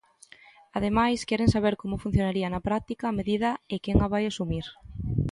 [0.77, 4.65] Ademais, queren saber como funcionaría na práctica a medida e quen a vai asumir.